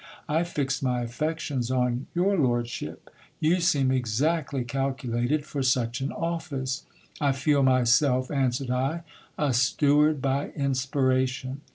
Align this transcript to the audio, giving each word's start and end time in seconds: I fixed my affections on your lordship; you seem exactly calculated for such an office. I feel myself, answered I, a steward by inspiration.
I 0.27 0.43
fixed 0.45 0.81
my 0.81 1.01
affections 1.03 1.69
on 1.69 2.07
your 2.15 2.35
lordship; 2.35 3.11
you 3.39 3.59
seem 3.61 3.91
exactly 3.91 4.63
calculated 4.63 5.45
for 5.45 5.61
such 5.61 6.01
an 6.01 6.11
office. 6.11 6.87
I 7.19 7.33
feel 7.33 7.61
myself, 7.61 8.31
answered 8.31 8.71
I, 8.71 9.03
a 9.37 9.53
steward 9.53 10.19
by 10.19 10.47
inspiration. 10.55 11.61